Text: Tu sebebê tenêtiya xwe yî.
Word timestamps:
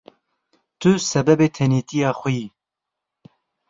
Tu 0.79 0.91
sebebê 1.09 1.47
tenêtiya 1.55 2.11
xwe 2.19 2.31
yî. 2.37 2.47